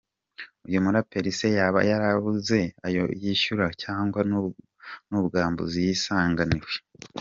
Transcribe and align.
Uyu 0.67 0.83
muraperi 0.85 1.31
se 1.39 1.47
yaba 1.57 1.79
yarabuze 1.89 2.59
ayo 2.87 3.03
yishyura 3.21 3.65
cyangwa 3.83 4.19
n’ubwambuzi 5.09 5.77
yisanganiwe!. 5.87 6.69